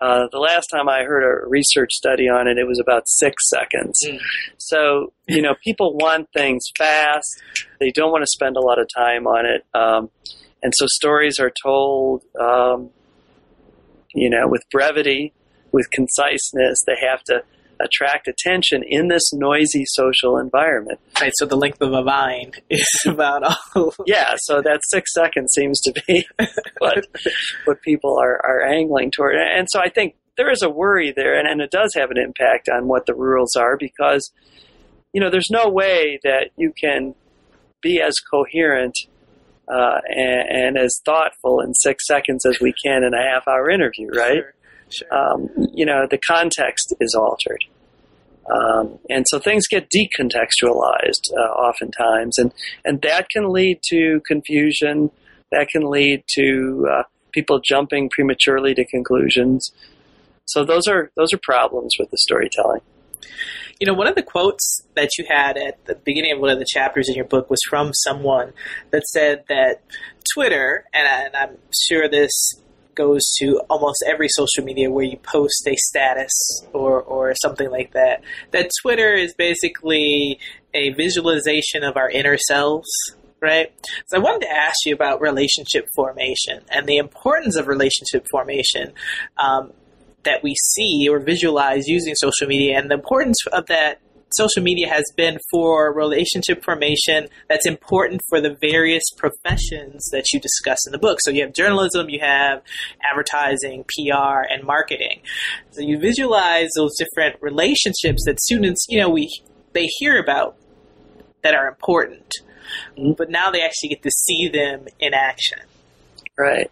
[0.00, 3.48] Uh, the last time I heard a research study on it, it was about six
[3.48, 4.00] seconds.
[4.04, 4.18] Mm.
[4.58, 7.40] So, you know, people want things fast.
[7.78, 9.64] They don't want to spend a lot of time on it.
[9.72, 10.10] Um,
[10.62, 12.90] and so stories are told, um,
[14.14, 15.32] you know, with brevity,
[15.70, 16.82] with conciseness.
[16.86, 17.42] They have to
[17.80, 21.00] attract attention in this noisy social environment.
[21.20, 23.94] Right, so the length of a vine is about all.
[24.06, 26.26] yeah, so that six seconds seems to be
[26.78, 27.06] what
[27.64, 29.36] what people are, are angling toward.
[29.36, 32.18] And so I think there is a worry there, and, and it does have an
[32.18, 34.32] impact on what the rules are because,
[35.12, 37.14] you know, there's no way that you can
[37.80, 38.96] be as coherent
[39.68, 43.70] uh, and, and, as thoughtful in six seconds as we can in a half hour
[43.70, 44.42] interview, right?
[44.42, 44.54] Sure.
[45.10, 47.64] Um, you know, the context is altered.
[48.50, 52.52] Um, and so things get decontextualized uh, oftentimes, and,
[52.84, 55.10] and that can lead to confusion.
[55.50, 57.02] That can lead to uh,
[57.32, 59.72] people jumping prematurely to conclusions.
[60.46, 62.80] So those are those are problems with the storytelling.
[63.80, 66.58] You know, one of the quotes that you had at the beginning of one of
[66.58, 68.52] the chapters in your book was from someone
[68.90, 69.82] that said that
[70.32, 71.56] Twitter, and I'm
[71.88, 72.54] sure this
[72.94, 76.32] goes to almost every social media where you post a status
[76.72, 78.22] or, or something like that.
[78.52, 80.38] That Twitter is basically
[80.72, 82.90] a visualization of our inner selves
[83.40, 83.74] right?
[84.06, 88.94] So I wanted to ask you about relationship formation and the importance of relationship formation
[89.36, 89.74] um,
[90.24, 94.00] that we see or visualize using social media, and the importance of that
[94.34, 100.40] social media has been for relationship formation that's important for the various professions that you
[100.40, 101.18] discuss in the book.
[101.20, 102.62] So you have journalism, you have
[103.02, 105.20] advertising, PR, and marketing.
[105.72, 109.30] So you visualize those different relationships that students, you know, we
[109.72, 110.56] they hear about
[111.42, 112.34] that are important,
[113.16, 115.58] but now they actually get to see them in action.
[116.38, 116.70] Right.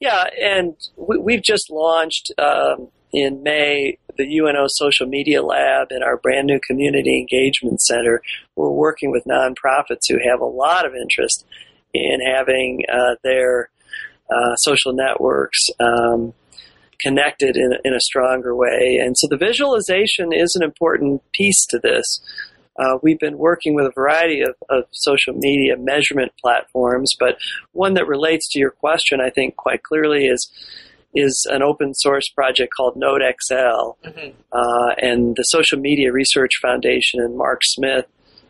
[0.00, 6.02] Yeah, and we, have just launched um, in May the UNO Social Media Lab and
[6.02, 8.22] our brand new Community Engagement Center.
[8.56, 11.44] We're working with nonprofits who have a lot of interest
[11.92, 13.70] in having uh, their
[14.30, 16.34] uh, social networks um,
[17.00, 19.00] connected in, in a stronger way.
[19.02, 22.20] And so the visualization is an important piece to this.
[22.76, 27.36] Uh, we've been working with a variety of, of, social media measurement platforms, but
[27.72, 30.50] one that relates to your question, I think, quite clearly is
[31.14, 34.30] is an open source project called NodeXL, mm-hmm.
[34.52, 38.06] uh, and the Social Media Research Foundation and Mark Smith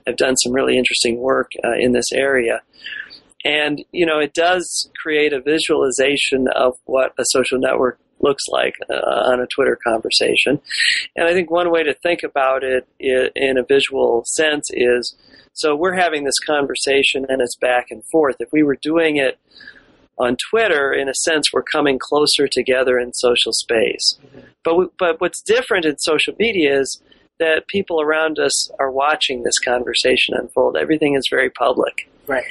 [0.07, 2.62] have done some really interesting work uh, in this area.
[3.44, 8.74] And you know, it does create a visualization of what a social network looks like
[8.90, 10.61] uh, on a Twitter conversation.
[11.14, 15.14] And I think one way to think about it in a visual sense is
[15.53, 18.37] so we're having this conversation and it's back and forth.
[18.40, 19.38] If we were doing it
[20.18, 24.18] on Twitter, in a sense, we're coming closer together in social space.
[24.24, 24.40] Mm-hmm.
[24.64, 27.03] But, we, but what's different in social media is
[27.38, 30.77] that people around us are watching this conversation unfold.
[30.77, 32.09] Everything is very public.
[32.27, 32.44] Right.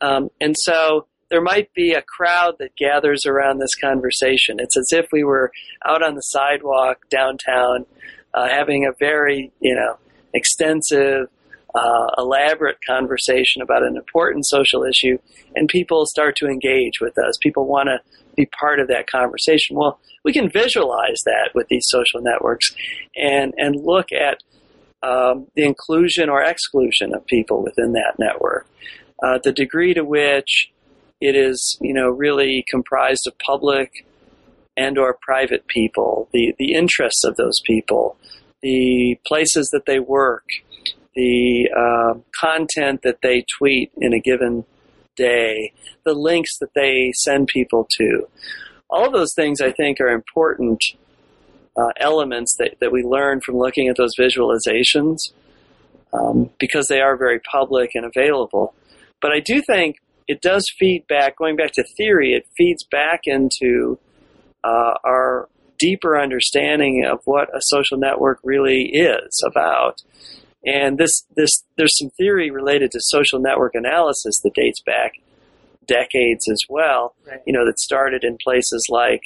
[0.00, 4.56] Um, and so there might be a crowd that gathers around this conversation.
[4.58, 5.52] It's as if we were
[5.84, 7.86] out on the sidewalk downtown
[8.34, 9.96] uh, having a very, you know,
[10.32, 11.28] extensive,
[11.74, 15.18] uh, elaborate conversation about an important social issue,
[15.54, 17.36] and people start to engage with us.
[17.42, 17.98] People want to
[18.36, 19.76] be part of that conversation.
[19.76, 22.74] Well, we can visualize that with these social networks
[23.16, 24.38] and, and look at
[25.02, 28.66] um, the inclusion or exclusion of people within that network.
[29.22, 30.72] Uh, the degree to which
[31.20, 34.04] it is, you know, really comprised of public
[34.76, 38.16] and or private people, the, the interests of those people,
[38.62, 40.44] the places that they work,
[41.14, 44.64] the uh, content that they tweet in a given
[45.16, 45.72] day,
[46.04, 48.28] the links that they send people to.
[48.90, 50.82] All of those things I think are important
[51.76, 55.32] uh, elements that, that we learn from looking at those visualizations
[56.12, 58.74] um, because they are very public and available.
[59.20, 59.96] But I do think
[60.28, 63.98] it does feed back, going back to theory, it feeds back into
[64.62, 65.48] uh, our
[65.78, 70.02] deeper understanding of what a social network really is about.
[70.66, 75.12] And this, this, there's some theory related to social network analysis that dates back
[75.86, 77.14] decades as well.
[77.26, 77.40] Right.
[77.46, 79.22] You know, that started in places like,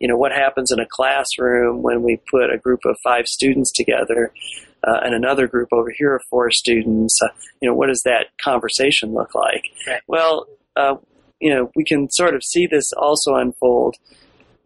[0.00, 3.72] you know, what happens in a classroom when we put a group of five students
[3.72, 4.32] together
[4.86, 7.18] uh, and another group over here of four students.
[7.22, 7.28] Uh,
[7.60, 9.64] you know, what does that conversation look like?
[9.86, 10.00] Right.
[10.06, 10.46] Well,
[10.76, 10.94] uh,
[11.40, 13.96] you know, we can sort of see this also unfold,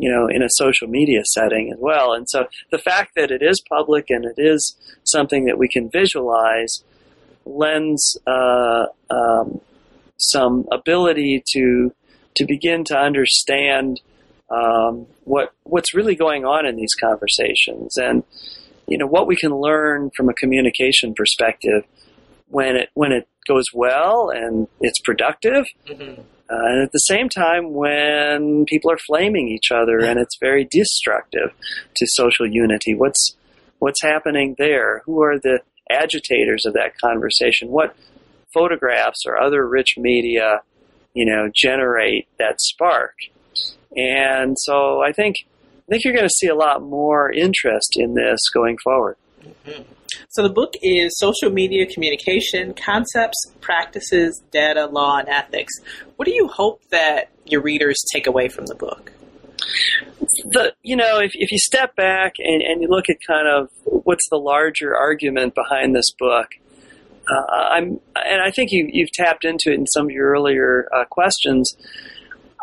[0.02, 2.12] you know, in a social media setting as well.
[2.12, 5.88] And so the fact that it is public and it is something that we can
[5.88, 6.82] visualize
[7.44, 9.60] lends uh, um,
[10.16, 11.94] some ability to
[12.34, 14.00] to begin to understand
[14.50, 18.24] um, what what's really going on in these conversations and
[18.88, 21.84] you know what we can learn from a communication perspective
[22.48, 26.22] when it when it goes well and it's productive, mm-hmm.
[26.50, 30.66] Uh, and at the same time when people are flaming each other and it's very
[30.70, 31.50] destructive
[31.96, 32.94] to social unity.
[32.94, 33.37] What's
[33.78, 35.02] what's happening there?
[35.07, 37.68] Who are the agitators of that conversation?
[37.68, 37.96] What
[38.52, 40.62] photographs or other rich media,
[41.14, 43.14] you know, generate that spark?
[43.96, 45.37] And so I think
[45.88, 49.16] I think you're going to see a lot more interest in this going forward.
[49.44, 49.83] Mm-hmm.
[50.29, 55.72] So the book is Social Media Communication Concepts, Practices, Data, Law, and Ethics.
[56.16, 59.12] What do you hope that your readers take away from the book?
[60.51, 63.68] The, you know, if, if you step back and, and you look at kind of
[63.85, 66.48] what's the larger argument behind this book,
[67.31, 70.88] uh, I'm, and I think you, you've tapped into it in some of your earlier
[70.94, 71.77] uh, questions.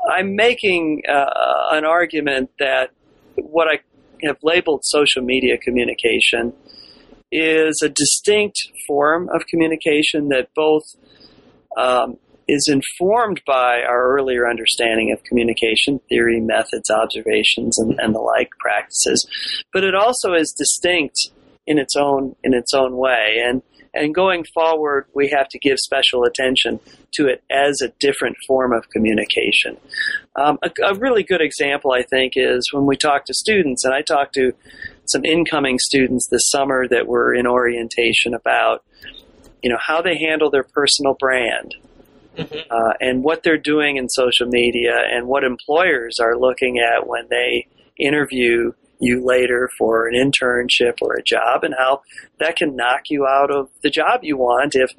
[0.09, 2.91] I'm making uh, an argument that
[3.35, 3.79] what I
[4.23, 6.53] have labeled social media communication
[7.31, 8.57] is a distinct
[8.87, 10.83] form of communication that both
[11.77, 12.17] um,
[12.47, 18.49] is informed by our earlier understanding of communication theory, methods, observations, and, and the like
[18.59, 19.27] practices,
[19.71, 21.29] but it also is distinct
[21.67, 23.41] in its own in its own way.
[23.45, 23.61] And
[23.93, 26.79] And going forward, we have to give special attention
[27.15, 29.77] to it as a different form of communication.
[30.35, 33.93] Um, a, a really good example, I think, is when we talk to students, and
[33.93, 34.53] I talk to
[35.09, 38.83] some incoming students this summer that were in orientation about,
[39.63, 41.75] you know, how they handle their personal brand.
[42.37, 42.71] Mm-hmm.
[42.71, 47.27] Uh, and what they're doing in social media and what employers are looking at when
[47.29, 52.01] they interview you later for an internship or a job and how
[52.39, 54.91] that can knock you out of the job you want if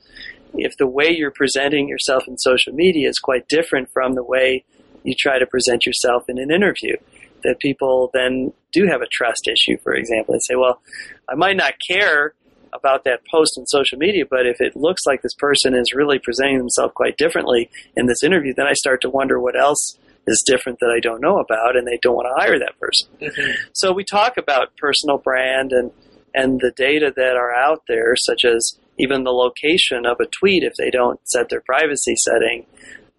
[0.55, 4.65] if the way you're presenting yourself in social media is quite different from the way
[5.05, 6.97] you try to present yourself in an interview
[7.43, 10.81] that people then do have a trust issue for example they say well
[11.29, 12.35] i might not care
[12.73, 16.19] about that post in social media but if it looks like this person is really
[16.19, 20.43] presenting themselves quite differently in this interview then i start to wonder what else is
[20.47, 23.09] different that I don't know about, and they don't want to hire that person.
[23.21, 23.63] Mm-hmm.
[23.73, 25.91] So we talk about personal brand and
[26.33, 30.63] and the data that are out there, such as even the location of a tweet
[30.63, 32.67] if they don't set their privacy setting,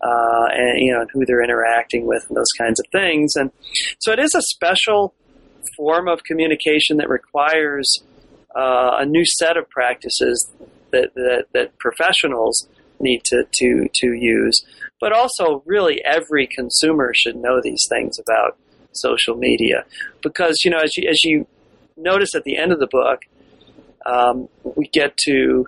[0.04, 3.36] uh, and you know who they're interacting with and those kinds of things.
[3.36, 3.52] And
[4.00, 5.14] so it is a special
[5.78, 8.04] form of communication that requires
[8.56, 10.52] uh, a new set of practices
[10.92, 12.68] that, that, that professionals
[13.00, 14.64] need to, to, to use.
[15.00, 18.58] But also, really, every consumer should know these things about
[18.92, 19.86] social media.
[20.22, 21.48] Because, you know, as you, as you
[21.98, 23.22] notice at the end of the book,
[24.06, 25.68] um, we get to,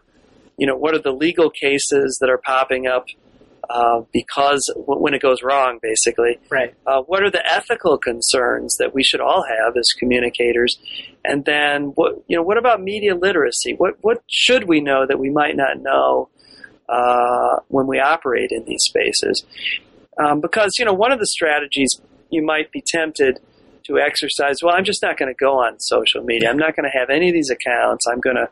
[0.58, 3.06] you know, what are the legal cases that are popping up
[3.70, 6.40] uh, because when it goes wrong, basically.
[6.50, 6.74] Right.
[6.86, 10.78] Uh, what are the ethical concerns that we should all have as communicators?
[11.24, 12.44] And then what you know?
[12.44, 13.74] What about media literacy?
[13.78, 16.30] What what should we know that we might not know?
[16.90, 19.46] uh, when we operate in these spaces.
[20.18, 22.00] Um, because, you know, one of the strategies
[22.30, 23.40] you might be tempted
[23.86, 26.50] to exercise, well, I'm just not going to go on social media.
[26.50, 28.06] I'm not going to have any of these accounts.
[28.08, 28.50] I'm going to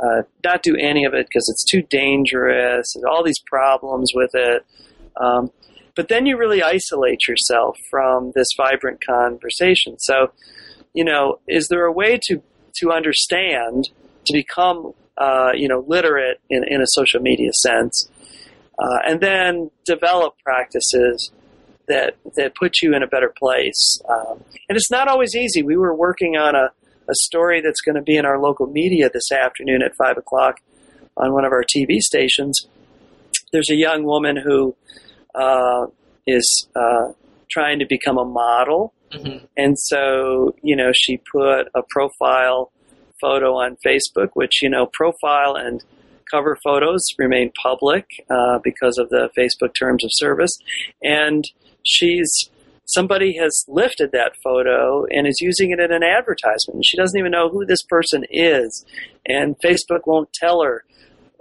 [0.00, 2.94] uh, not do any of it because it's too dangerous.
[3.08, 4.64] All these problems with it.
[5.20, 5.50] Um,
[5.94, 9.96] but then you really isolate yourself from this vibrant conversation.
[9.98, 10.32] So,
[10.92, 12.42] you know, is there a way to
[12.76, 13.90] to understand
[14.26, 18.08] to become uh, you know, literate in, in a social media sense,
[18.78, 21.30] uh, and then develop practices
[21.86, 24.00] that that put you in a better place.
[24.08, 25.62] Um, and it's not always easy.
[25.62, 26.70] We were working on a,
[27.08, 30.60] a story that's going to be in our local media this afternoon at five o'clock
[31.16, 32.66] on one of our TV stations.
[33.52, 34.74] There's a young woman who
[35.34, 35.86] uh,
[36.26, 37.12] is uh,
[37.50, 38.92] trying to become a model.
[39.12, 39.44] Mm-hmm.
[39.56, 42.72] And so, you know, she put a profile
[43.20, 45.82] photo on Facebook, which, you know, profile and
[46.30, 50.58] cover photos remain public uh, because of the Facebook terms of service.
[51.02, 51.44] And
[51.82, 52.50] she's
[52.86, 56.76] somebody has lifted that photo and is using it in an advertisement.
[56.76, 58.84] And she doesn't even know who this person is,
[59.26, 60.84] and Facebook won't tell her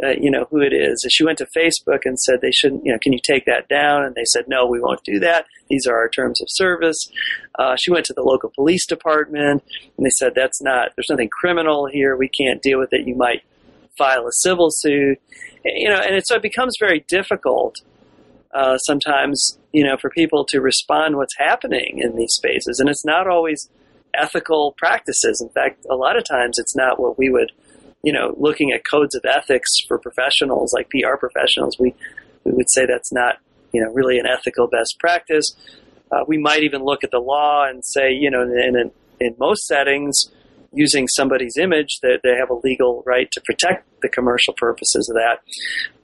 [0.01, 1.05] uh, you know, who it is.
[1.09, 4.03] She went to Facebook and said they shouldn't, you know, can you take that down?
[4.03, 5.45] And they said, no, we won't do that.
[5.69, 7.09] These are our terms of service.
[7.57, 9.63] Uh, she went to the local police department
[9.97, 12.17] and they said, that's not, there's nothing criminal here.
[12.17, 13.07] We can't deal with it.
[13.07, 13.43] You might
[13.97, 15.19] file a civil suit.
[15.63, 17.75] You know, and it, so it becomes very difficult
[18.53, 22.79] uh, sometimes, you know, for people to respond what's happening in these spaces.
[22.79, 23.69] And it's not always
[24.13, 25.41] ethical practices.
[25.41, 27.51] In fact, a lot of times it's not what we would
[28.03, 31.95] you know, looking at codes of ethics for professionals like PR professionals, we
[32.43, 33.37] we would say that's not
[33.71, 35.55] you know really an ethical best practice.
[36.11, 39.35] Uh, we might even look at the law and say, you know, in, in, in
[39.39, 40.25] most settings,
[40.73, 45.15] using somebody's image, that they have a legal right to protect the commercial purposes of
[45.15, 45.39] that.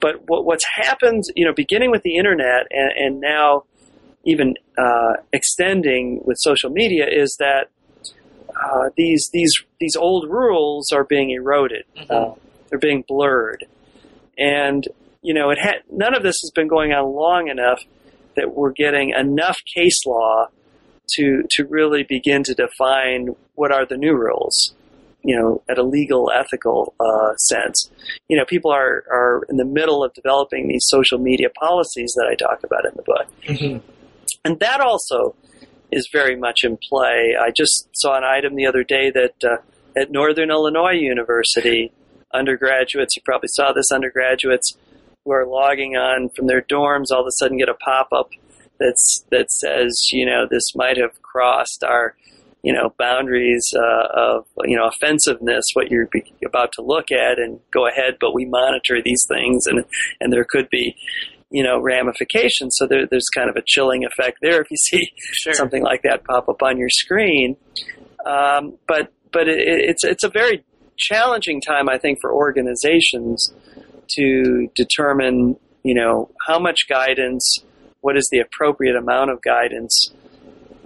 [0.00, 3.64] But what, what's happened, you know, beginning with the internet and, and now
[4.24, 7.70] even uh, extending with social media, is that
[8.50, 11.84] uh, these these these old rules are being eroded.
[11.96, 12.12] Mm-hmm.
[12.12, 12.34] Uh,
[12.68, 13.64] they're being blurred,
[14.38, 14.86] and
[15.22, 17.82] you know it had none of this has been going on long enough
[18.36, 20.48] that we're getting enough case law
[21.16, 24.74] to to really begin to define what are the new rules.
[25.22, 27.90] You know, at a legal, ethical uh, sense.
[28.28, 32.26] You know, people are are in the middle of developing these social media policies that
[32.30, 33.86] I talk about in the book, mm-hmm.
[34.44, 35.34] and that also
[35.92, 37.34] is very much in play.
[37.38, 39.56] I just saw an item the other day that uh,
[39.96, 41.92] at Northern Illinois University,
[42.32, 44.76] undergraduates, you probably saw this, undergraduates
[45.24, 48.30] who are logging on from their dorms all of a sudden get a pop up
[48.80, 52.16] that's that says, you know, this might have crossed our,
[52.62, 55.64] you know, boundaries uh, of you know offensiveness.
[55.74, 56.08] What you're
[56.44, 59.84] about to look at, and go ahead, but we monitor these things, and
[60.20, 60.96] and there could be
[61.50, 62.76] you know ramifications.
[62.76, 65.54] So there, there's kind of a chilling effect there if you see sure.
[65.54, 67.56] something like that pop up on your screen.
[68.26, 70.64] Um, but but it, it's it's a very
[71.00, 73.52] challenging time, I think, for organizations
[74.16, 77.64] to determine, you know, how much guidance,
[78.00, 80.12] what is the appropriate amount of guidance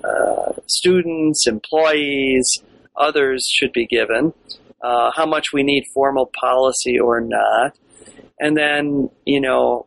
[0.04, 2.62] uh, students, employees,
[2.96, 4.32] others should be given,
[4.82, 7.76] uh, how much we need formal policy or not,
[8.38, 9.86] and then, you know,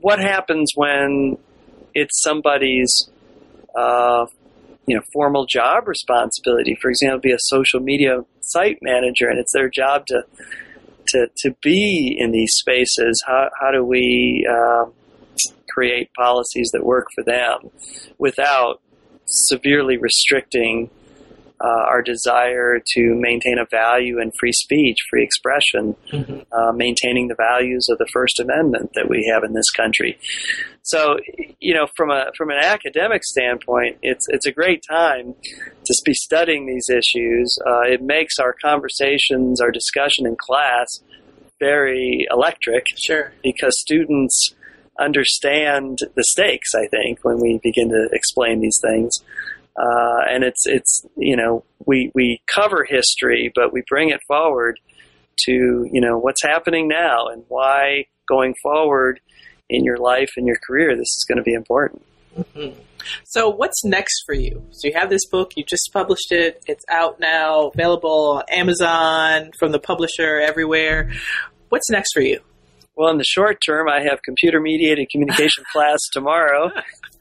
[0.00, 1.36] what happens when
[1.94, 3.08] it's somebody's
[3.76, 4.26] uh,
[4.86, 6.76] you know formal job responsibility.
[6.80, 10.24] For example, be a social media site manager, and it's their job to
[11.08, 13.22] to to be in these spaces.
[13.26, 14.92] How how do we um,
[15.70, 17.70] create policies that work for them
[18.18, 18.80] without
[19.26, 20.90] severely restricting
[21.62, 26.40] uh, our desire to maintain a value in free speech, free expression, mm-hmm.
[26.52, 30.18] uh, maintaining the values of the First Amendment that we have in this country.
[30.82, 31.18] So,
[31.60, 35.34] you know, from a from an academic standpoint, it's it's a great time
[35.84, 37.56] to be studying these issues.
[37.64, 41.00] Uh, it makes our conversations, our discussion in class,
[41.60, 42.86] very electric.
[42.96, 44.52] Sure, because students
[44.98, 46.74] understand the stakes.
[46.74, 49.22] I think when we begin to explain these things.
[49.74, 54.78] Uh, and it's it's you know we we cover history, but we bring it forward
[55.46, 59.20] to you know what's happening now and why going forward
[59.70, 62.02] in your life and your career this is going to be important.
[62.36, 62.78] Mm-hmm.
[63.24, 64.64] So, what's next for you?
[64.70, 69.50] So, you have this book, you just published it, it's out now, available on Amazon,
[69.58, 71.10] from the publisher, everywhere.
[71.68, 72.40] What's next for you?
[72.96, 76.70] Well, in the short term, I have computer mediated communication class tomorrow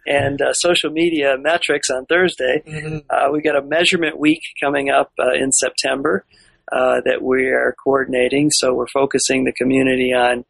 [0.06, 2.62] and uh, social media metrics on Thursday.
[2.68, 2.98] Mm-hmm.
[3.10, 6.26] Uh, we got a measurement week coming up uh, in September
[6.72, 8.50] uh, that we are coordinating.
[8.52, 10.44] So we're focusing the community on,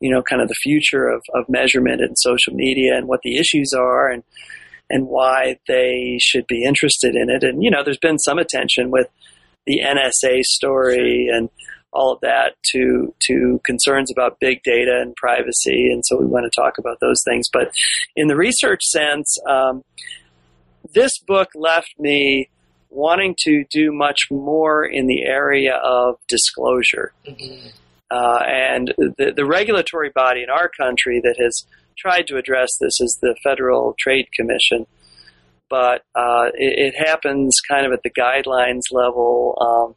[0.00, 3.36] you know, kind of the future of, of measurement and social media and what the
[3.36, 4.22] issues are and
[4.90, 7.42] and why they should be interested in it.
[7.42, 9.06] And you know, there's been some attention with
[9.66, 11.48] the NSA story and
[11.92, 16.50] all of that to to concerns about big data and privacy, and so we want
[16.50, 17.48] to talk about those things.
[17.52, 17.72] But
[18.16, 19.84] in the research sense, um,
[20.94, 22.48] this book left me
[22.90, 27.12] wanting to do much more in the area of disclosure.
[27.26, 27.68] Mm-hmm.
[28.10, 31.66] Uh, and the, the regulatory body in our country that has
[31.96, 34.86] tried to address this is the Federal Trade Commission.
[35.70, 39.94] But uh, it, it, happens kind of at the guidelines level, um,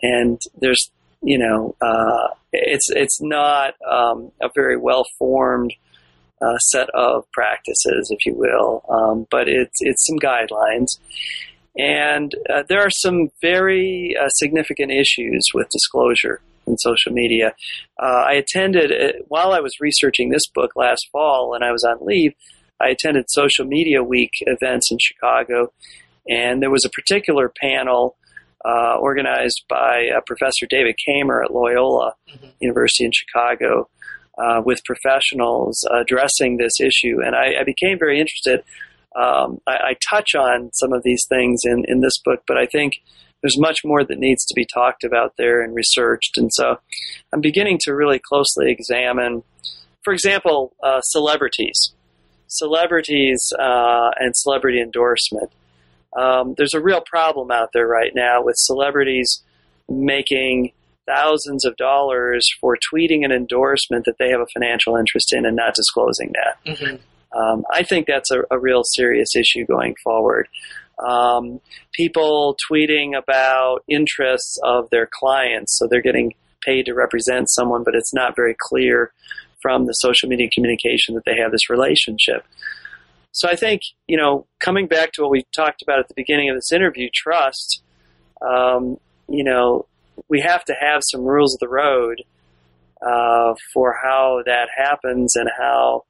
[0.00, 0.92] and there's
[1.22, 5.72] you know, uh, it's it's not um, a very well formed
[6.40, 10.98] uh, set of practices, if you will, um, but it's it's some guidelines,
[11.78, 17.54] and uh, there are some very uh, significant issues with disclosure in social media.
[18.00, 21.84] Uh, I attended uh, while I was researching this book last fall, and I was
[21.84, 22.34] on leave.
[22.80, 25.72] I attended Social Media Week events in Chicago,
[26.28, 28.16] and there was a particular panel
[28.64, 32.46] uh, organized by uh, Professor David Kamerer at Loyola mm-hmm.
[32.60, 33.88] University in Chicago,
[34.38, 37.20] uh, with professionals addressing this issue.
[37.24, 38.62] And I, I became very interested.
[39.14, 42.64] Um, I, I, touch on some of these things in, in this book, but I
[42.64, 42.94] think
[43.42, 46.38] there's much more that needs to be talked about there and researched.
[46.38, 46.78] And so
[47.32, 49.42] I'm beginning to really closely examine,
[50.02, 51.92] for example, uh, celebrities.
[52.46, 55.50] Celebrities uh, and celebrity endorsement.
[56.18, 59.42] Um, there's a real problem out there right now with celebrities
[59.88, 60.72] making
[61.06, 65.56] thousands of dollars for tweeting an endorsement that they have a financial interest in and
[65.56, 66.72] not disclosing that.
[66.72, 67.38] Mm-hmm.
[67.38, 70.48] Um, I think that's a, a, real serious issue going forward.
[71.02, 71.60] Um,
[71.94, 77.94] people tweeting about interests of their clients, so they're getting paid to represent someone, but
[77.94, 79.12] it's not very clear
[79.62, 82.44] from the social media communication that they have this relationship.
[83.32, 86.50] So I think, you know, coming back to what we talked about at the beginning
[86.50, 87.82] of this interview, trust,
[88.42, 89.86] um, you know,
[90.28, 92.22] we have to have some rules of the road
[93.00, 96.04] uh, for how that happens and how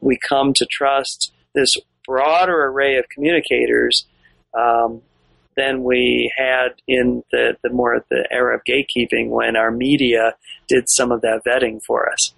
[0.00, 4.06] we come to trust this broader array of communicators
[4.52, 5.00] um,
[5.56, 10.34] than we had in the, the more the era of gatekeeping when our media
[10.68, 12.34] did some of that vetting for us.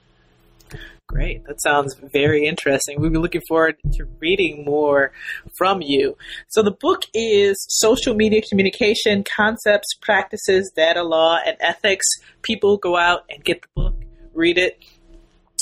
[1.09, 1.45] Great.
[1.45, 3.01] That sounds very interesting.
[3.01, 5.13] We'll be looking forward to reading more
[5.57, 6.17] from you.
[6.49, 12.07] So the book is Social Media Communication Concepts, Practices, Data Law, and Ethics.
[12.43, 13.95] People go out and get the book,
[14.35, 14.83] read it.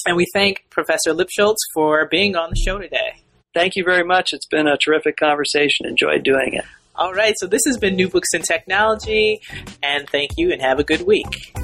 [0.06, 3.22] And we thank Professor Lipschultz for being on the show today.
[3.54, 4.32] Thank you very much.
[4.32, 5.86] It's been a terrific conversation.
[5.86, 6.64] Enjoyed doing it.
[6.96, 7.34] All right.
[7.36, 9.40] So this has been New Books in Technology.
[9.82, 11.54] And thank you and have a good week.